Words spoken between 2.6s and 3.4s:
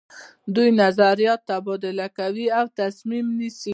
تصمیم